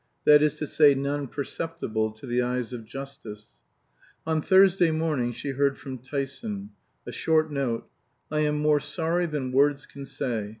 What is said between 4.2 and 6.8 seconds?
On Thursday morning she heard from Tyson.